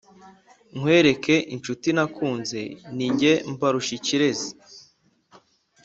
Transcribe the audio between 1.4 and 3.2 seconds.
inshuti nakunze ni